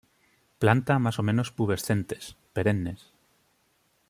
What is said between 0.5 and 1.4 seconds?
Planta más o